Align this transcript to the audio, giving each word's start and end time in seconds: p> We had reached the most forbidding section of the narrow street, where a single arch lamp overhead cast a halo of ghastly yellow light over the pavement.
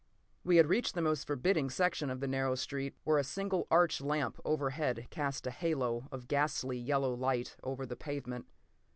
p> 0.41 0.47
We 0.49 0.57
had 0.57 0.65
reached 0.65 0.95
the 0.95 1.01
most 1.03 1.27
forbidding 1.27 1.69
section 1.69 2.09
of 2.09 2.21
the 2.21 2.27
narrow 2.27 2.55
street, 2.55 2.95
where 3.03 3.19
a 3.19 3.23
single 3.23 3.67
arch 3.69 4.01
lamp 4.01 4.39
overhead 4.43 5.05
cast 5.11 5.45
a 5.45 5.51
halo 5.51 6.07
of 6.11 6.27
ghastly 6.27 6.79
yellow 6.79 7.13
light 7.13 7.55
over 7.61 7.85
the 7.85 7.95
pavement. 7.95 8.47